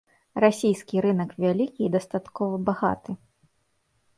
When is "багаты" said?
2.71-3.11